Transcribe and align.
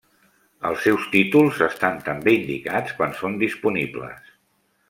Els 0.69 0.85
seus 0.85 1.03
títols 1.15 1.59
estan 1.67 2.01
també 2.09 2.35
indicats 2.39 2.99
quan 3.01 3.17
són 3.23 3.41
disponibles. 3.47 4.37